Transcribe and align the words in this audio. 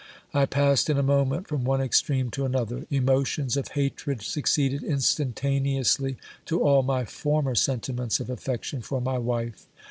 I 0.33 0.47
passed 0.47 0.89
in 0.89 0.97
a 0.97 1.03
moment 1.03 1.47
from 1.47 1.63
one 1.63 1.79
extreme 1.79 2.31
to 2.31 2.43
an 2.45 2.55
other: 2.55 2.87
emotions 2.89 3.55
of 3.55 3.67
hatred 3.67 4.23
succeeded 4.23 4.81
instantaneously 4.81 6.17
to 6.47 6.59
all 6.59 6.81
my 6.81 7.05
former 7.05 7.53
sentiments 7.53 8.19
of 8.19 8.27
affection 8.27 8.81
for 8.81 8.99
my 8.99 9.19
wife. 9.19 9.67